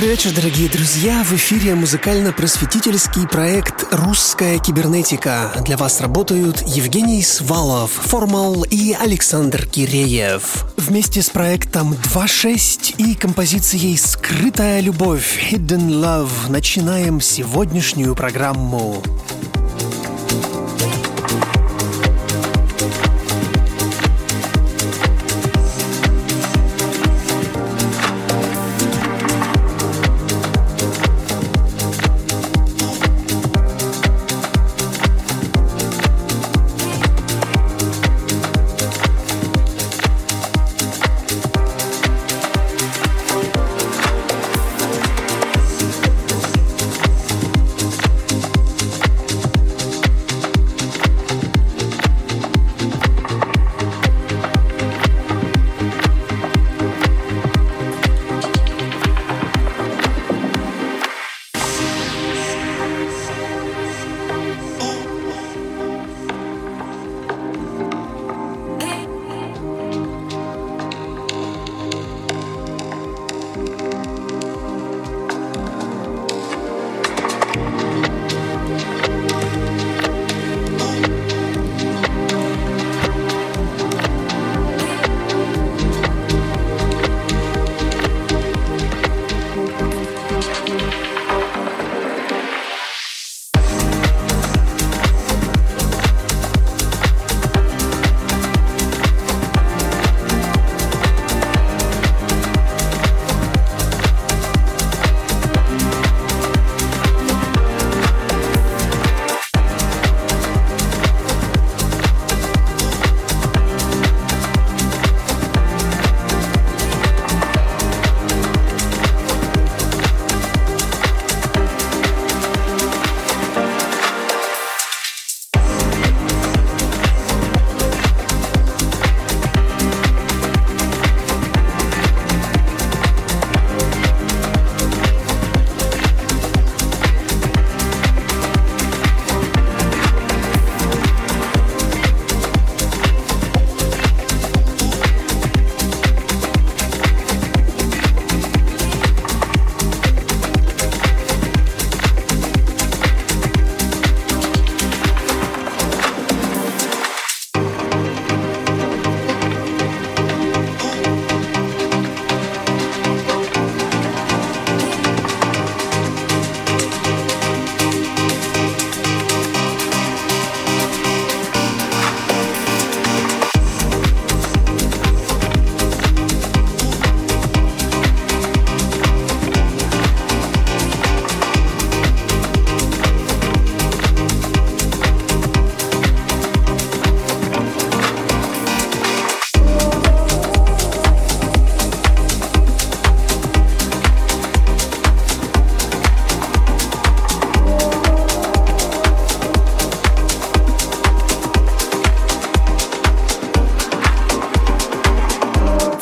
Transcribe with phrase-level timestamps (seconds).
[0.00, 1.22] Добрый вечер, дорогие друзья!
[1.24, 5.52] В эфире музыкально-просветительский проект «Русская кибернетика».
[5.66, 10.64] Для вас работают Евгений Свалов, Формал и Александр Киреев.
[10.78, 19.02] Вместе с проектом 2.6 и композицией «Скрытая любовь» Hidden Love начинаем сегодняшнюю программу.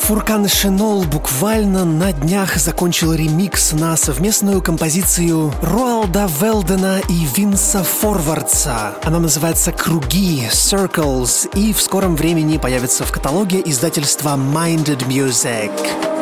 [0.09, 8.95] Фуркан Шенол буквально на днях закончил ремикс на совместную композицию Руалда Велдена и Винса Форвардса.
[9.05, 16.18] Она называется «Круги» Circles и в скором времени появится в каталоге издательства Minded Music.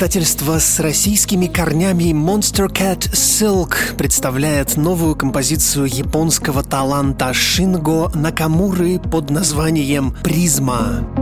[0.00, 9.28] Издательство с российскими корнями Monster Cat Silk представляет новую композицию японского таланта Шинго Накамуры под
[9.28, 11.19] названием «Призма».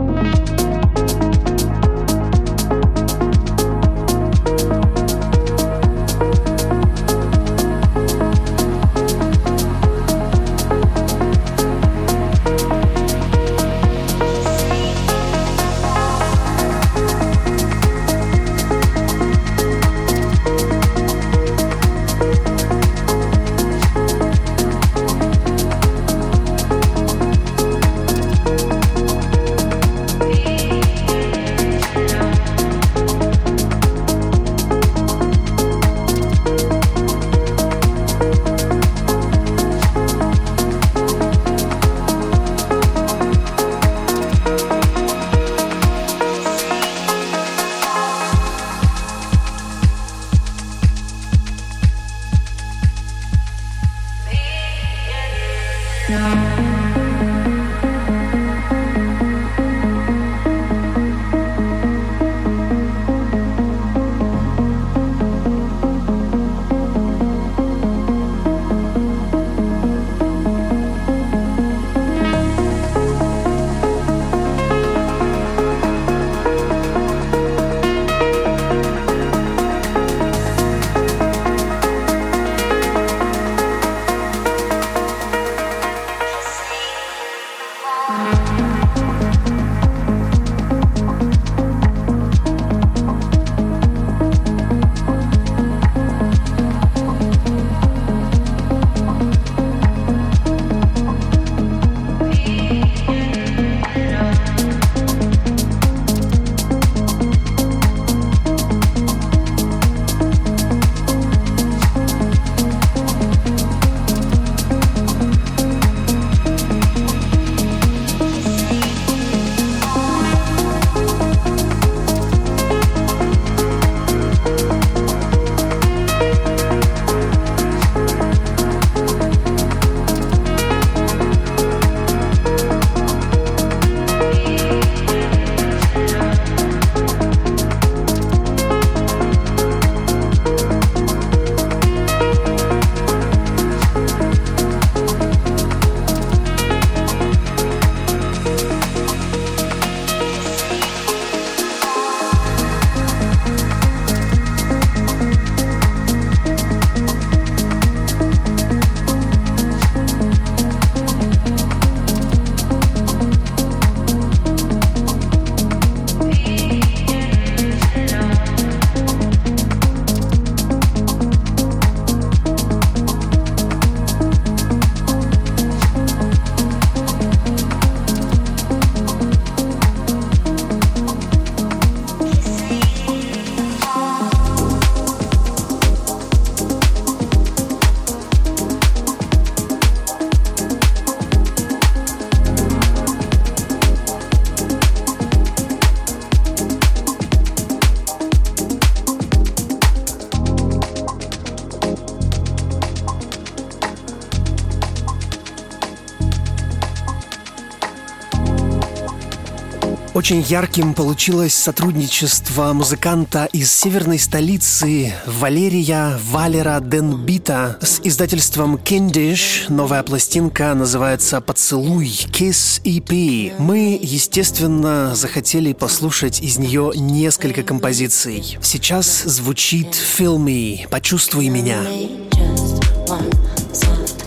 [210.29, 219.65] Очень ярким получилось сотрудничество музыканта из северной столицы Валерия Валера Денбита с издательством Киндиш.
[219.69, 223.55] Новая пластинка называется «Поцелуй» Kiss EP.
[223.57, 228.59] Мы, естественно, захотели послушать из нее несколько композиций.
[228.61, 231.79] Сейчас звучит «Feel Me» «Почувствуй меня».
[231.81, 234.18] Just one.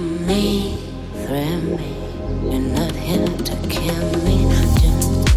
[0.00, 0.76] me,
[1.24, 2.50] threaten me.
[2.50, 4.44] You're not here to kill me.
[4.80, 5.33] Just.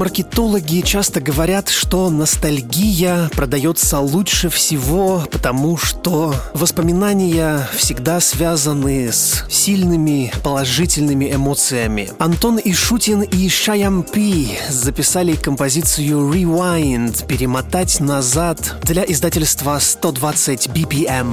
[0.00, 10.32] Маркетологи часто говорят, что ностальгия продается лучше всего, потому что воспоминания всегда связаны с сильными
[10.42, 12.10] положительными эмоциями.
[12.18, 21.30] Антон Ишутин и Шаям Пи записали композицию Rewind «Перемотать назад» для издательства 120 BPM.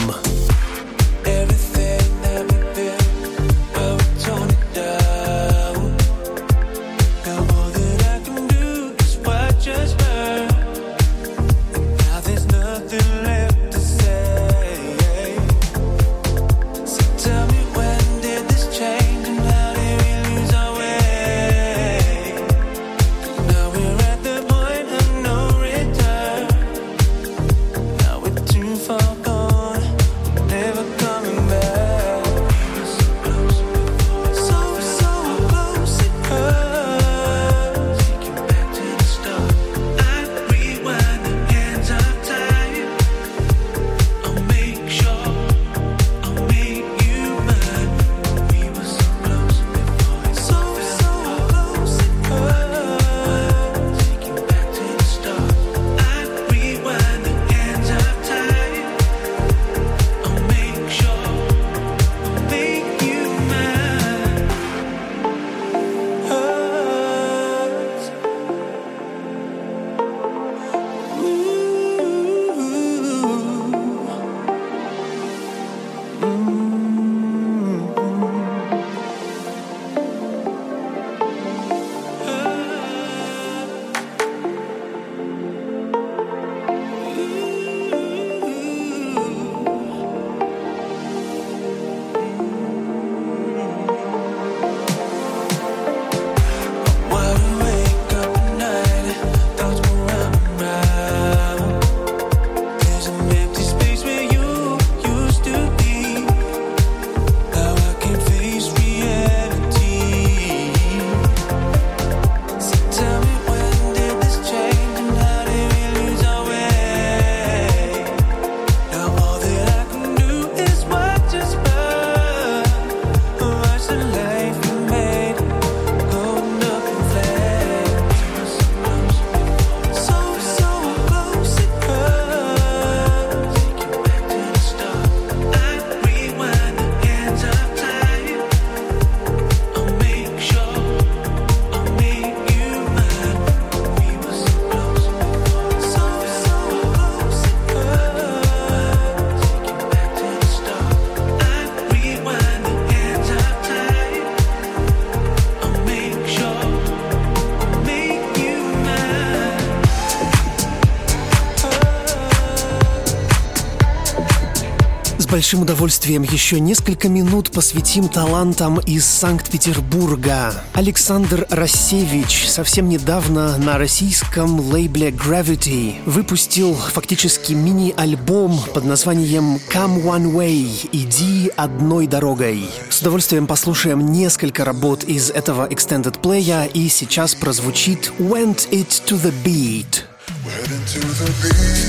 [165.37, 170.51] Большим удовольствием еще несколько минут посвятим талантам из Санкт-Петербурга.
[170.73, 180.31] Александр Рассевич совсем недавно на российском лейбле Gravity выпустил фактически мини-альбом под названием Come One
[180.33, 182.67] Way– «Иди одной дорогой».
[182.89, 189.21] С удовольствием послушаем несколько работ из этого extended play, и сейчас прозвучит Went It To
[189.21, 190.01] The Beat.
[190.47, 191.86] Went into the beat.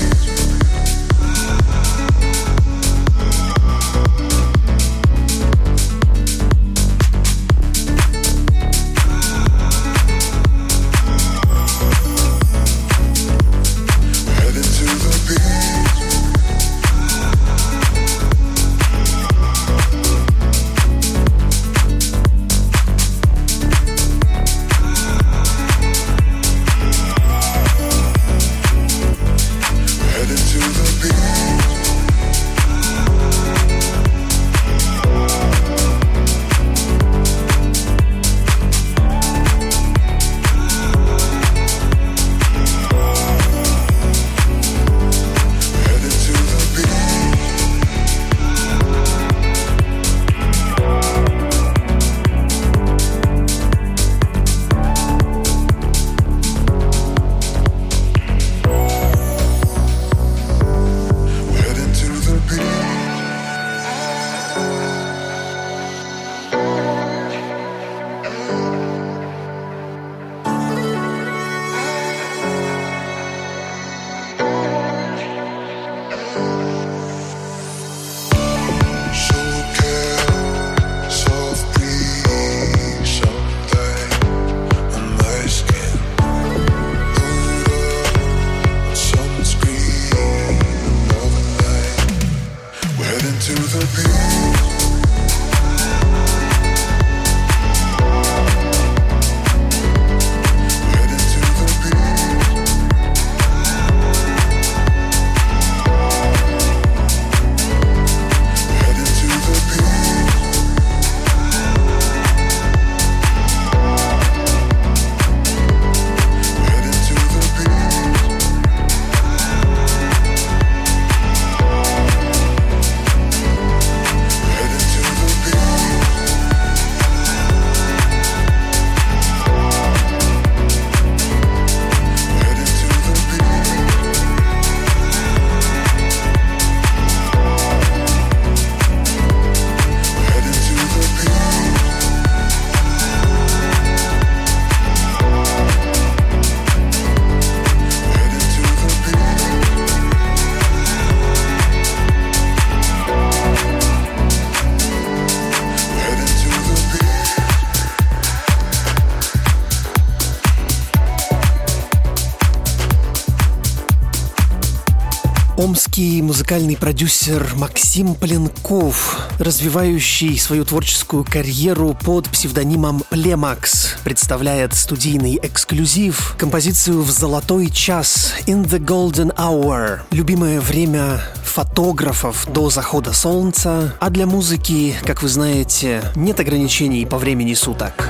[166.49, 177.03] Музыкальный продюсер Максим Поленков, развивающий свою творческую карьеру под псевдонимом Племакс, представляет студийный эксклюзив, композицию
[177.03, 184.25] «В золотой час» «In the Golden Hour», любимое время фотографов до захода солнца, а для
[184.25, 188.09] музыки, как вы знаете, нет ограничений по времени суток.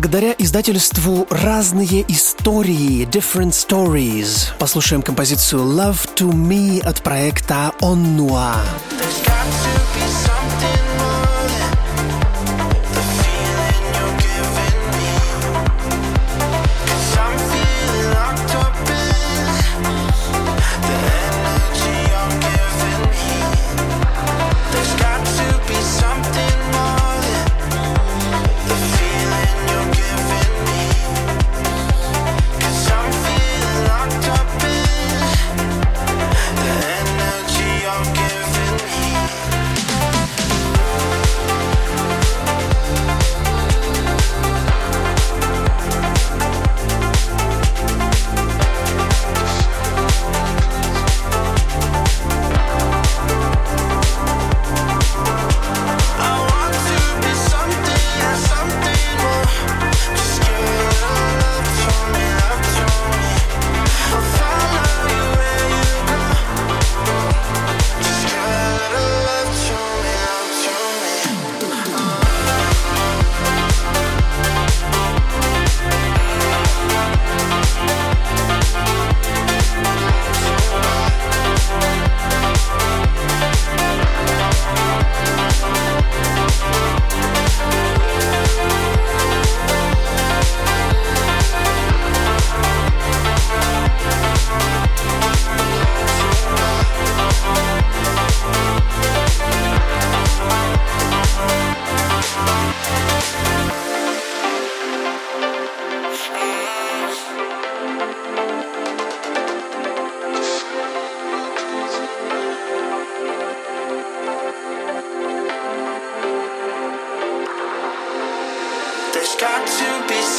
[0.00, 7.74] Благодаря издательству «Разные истории» Different Stories послушаем композицию Love to Me от проекта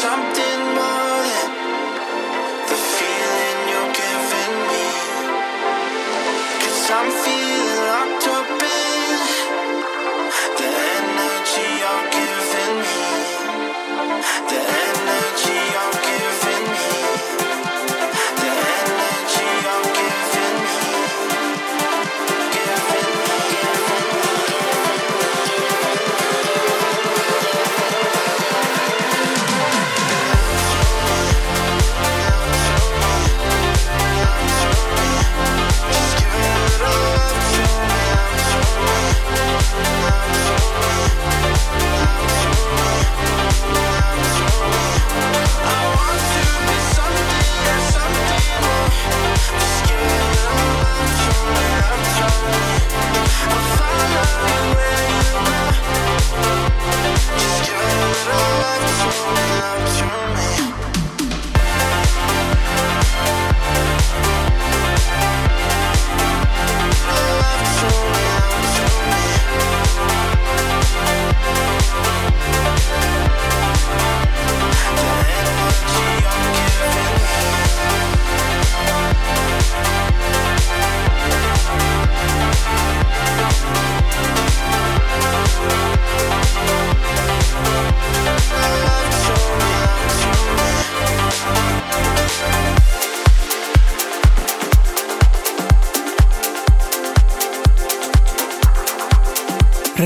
[0.01, 0.50] something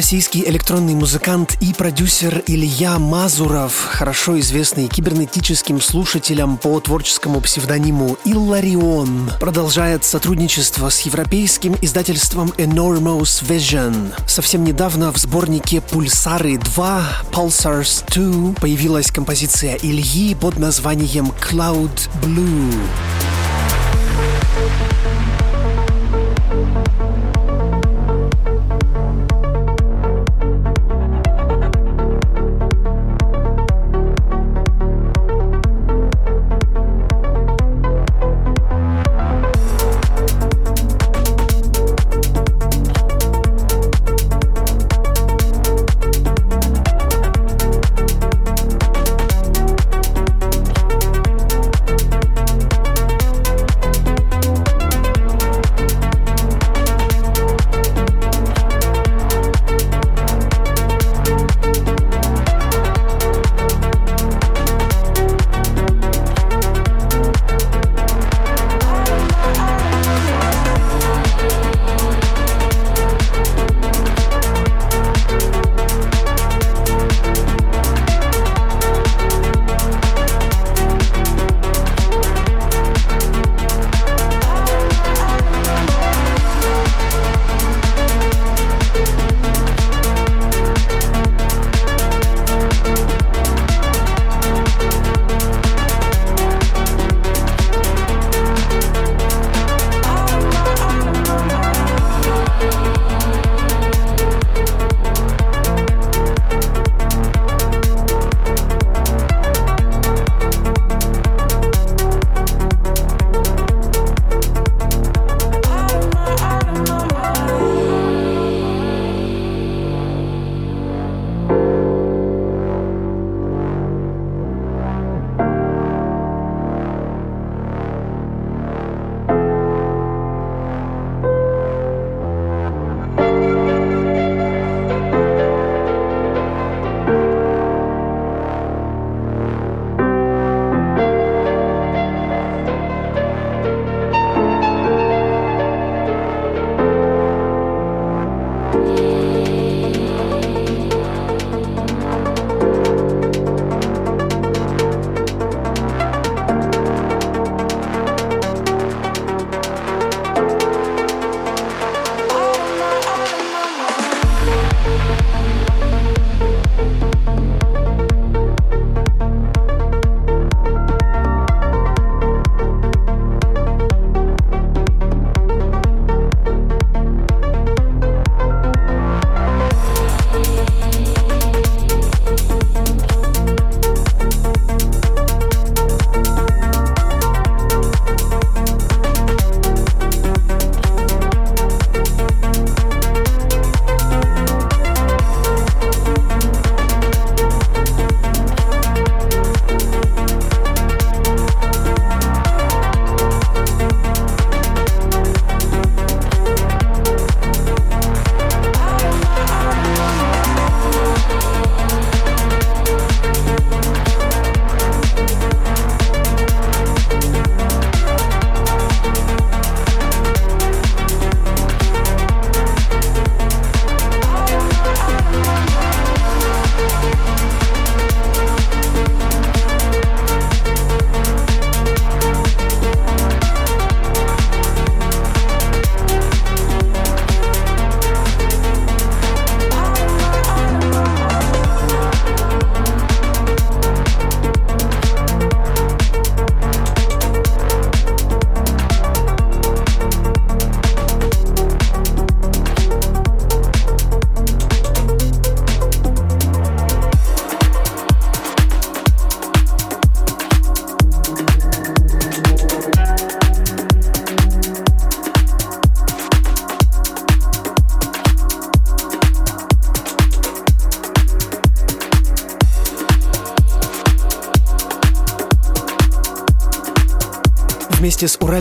[0.06, 9.32] Российский электронный музыкант и продюсер Илья Мазуров, хорошо известный кибернетическим слушателям по творческому псевдониму Илларион,
[9.40, 14.14] продолжает сотрудничество с европейским издательством Enormous Vision.
[14.28, 23.25] Совсем недавно в сборнике Пульсары 2 Pulsars 2 появилась композиция Ильи под названием Cloud Blue.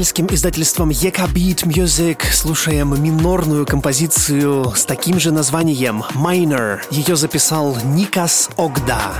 [0.05, 6.81] Уральским издательством Ека Beat Music слушаем минорную композицию с таким же названием «Minor».
[6.91, 9.15] Ее записал Никас Огда.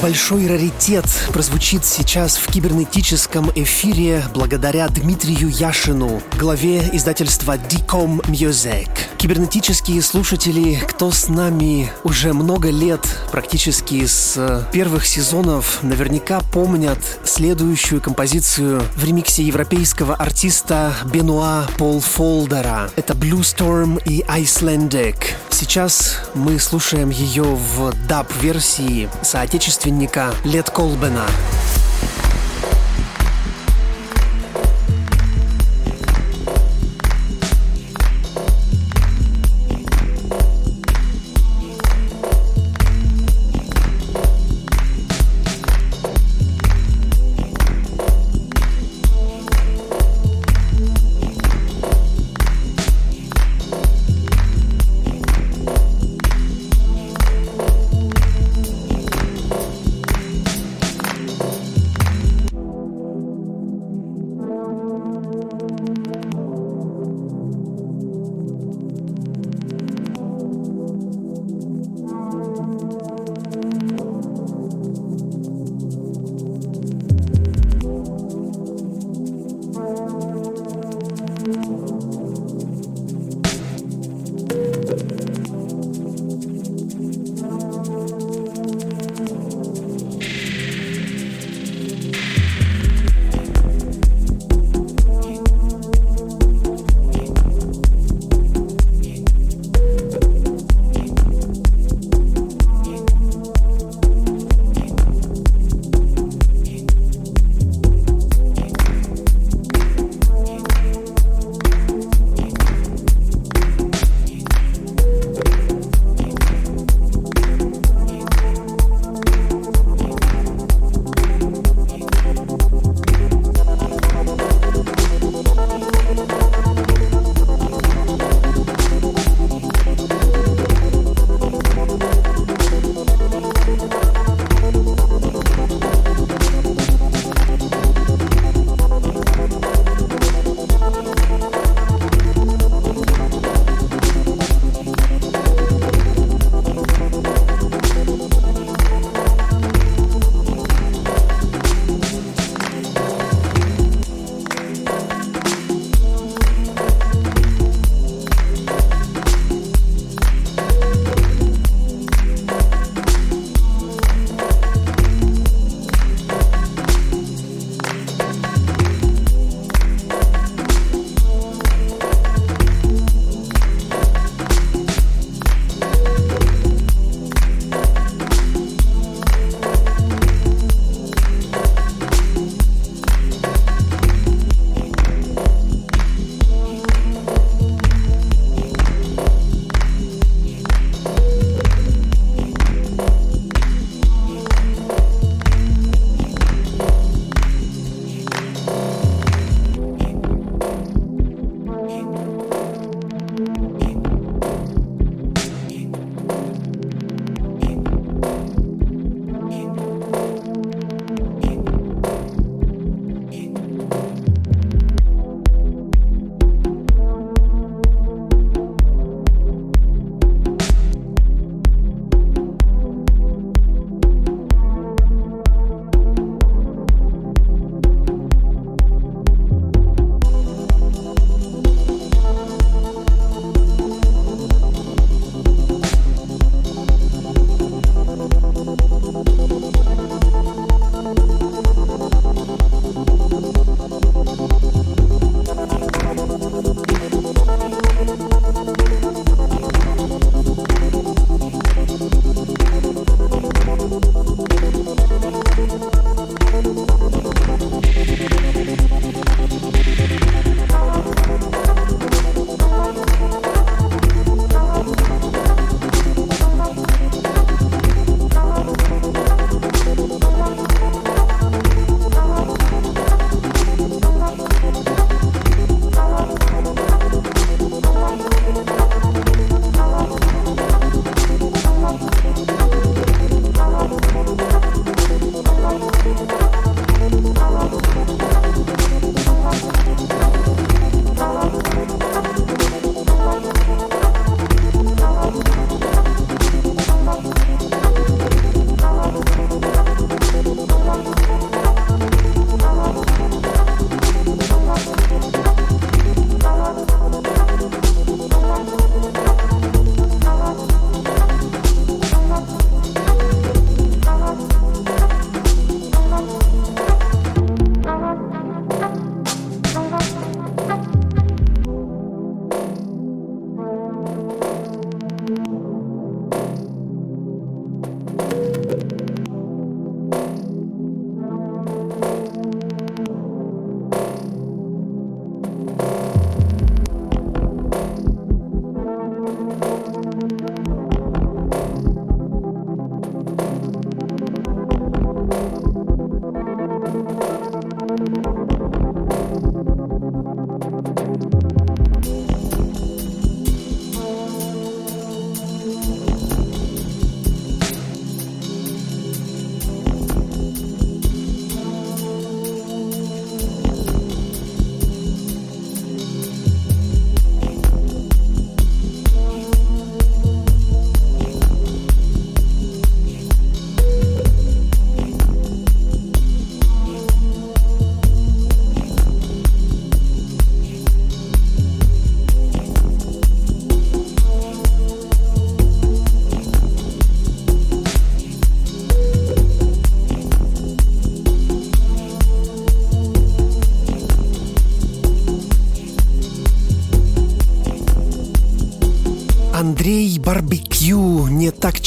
[0.00, 8.88] Большой раритет прозвучит сейчас в кибернетическом эфире благодаря Дмитрию Яшину, главе издательства Decom Music.
[9.18, 13.00] Кибернетические слушатели, кто с нами уже много лет,
[13.32, 22.90] практически с первых сезонов, наверняка помнят следующую композицию в ремиксе европейского артиста Бенуа Пол Фолдера.
[22.94, 25.16] Это Blue Storm и Icelandic.
[25.50, 31.26] Сейчас мы слушаем ее в даб-версии соотечественника Лет Колбена.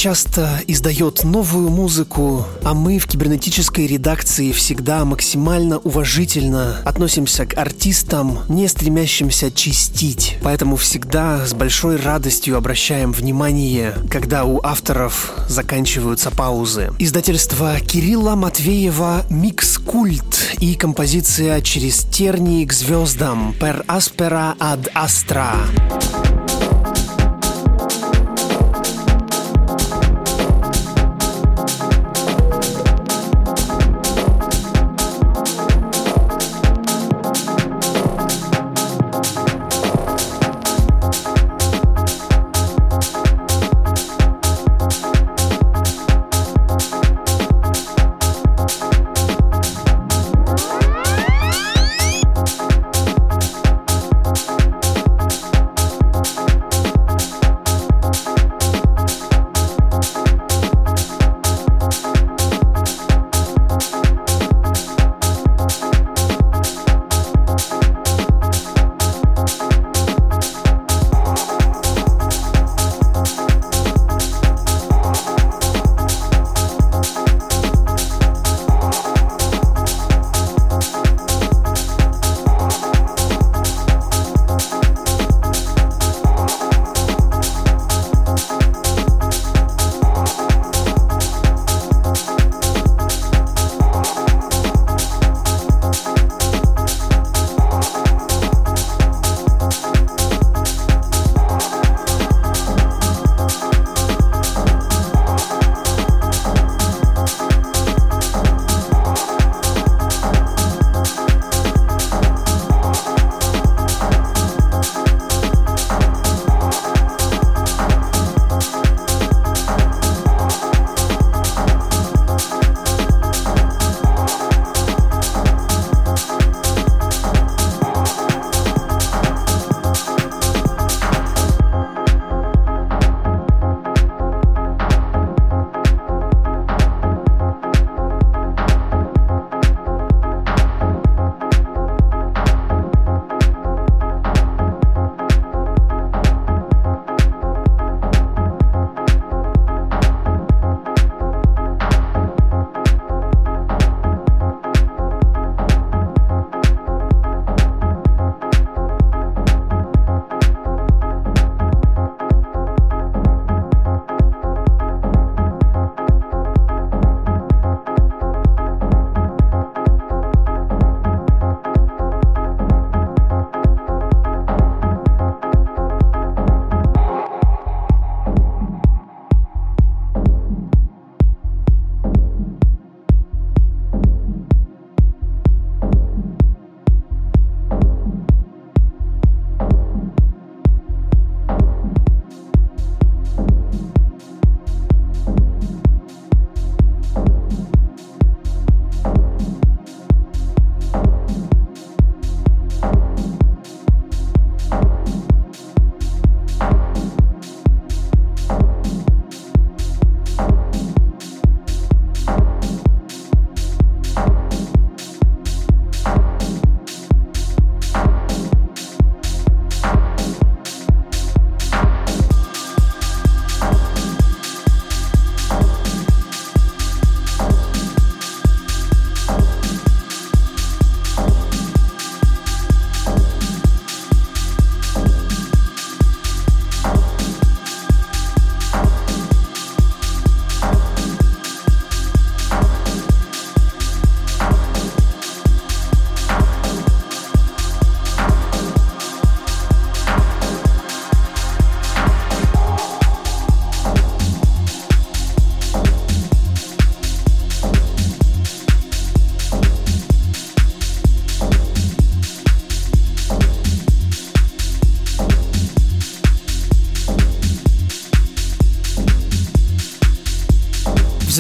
[0.01, 8.39] Часто издает новую музыку, а мы в кибернетической редакции всегда максимально уважительно относимся к артистам,
[8.49, 10.37] не стремящимся чистить.
[10.41, 16.91] Поэтому всегда с большой радостью обращаем внимание, когда у авторов заканчиваются паузы.
[16.97, 26.40] Издательство Кирилла Матвеева «Микс Культ» и композиция «Через тернии к звездам» «Per aspera ad astra».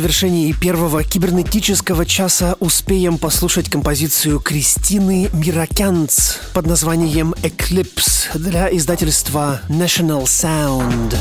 [0.01, 10.23] Завершении первого кибернетического часа успеем послушать композицию Кристины Миракянц под названием «Eclipse» для издательства National
[10.23, 11.15] Sound.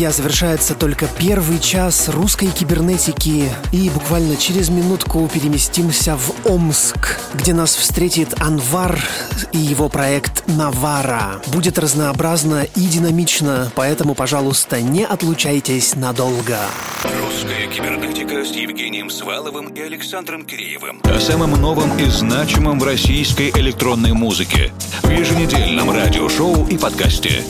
[0.00, 3.50] Друзья, завершается только первый час русской кибернетики.
[3.70, 8.98] И буквально через минутку переместимся в Омск, где нас встретит Анвар
[9.52, 11.42] и его проект «Навара».
[11.48, 16.56] Будет разнообразно и динамично, поэтому, пожалуйста, не отлучайтесь надолго.
[17.02, 21.02] Русская кибернетика с Евгением Сваловым и Александром Киреевым.
[21.04, 24.72] О самом новом и значимом в российской электронной музыке.
[25.02, 27.44] В еженедельном радиошоу и подкасте.